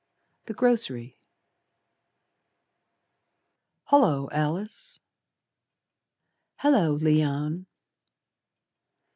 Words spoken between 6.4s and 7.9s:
"Hullo, Leon!"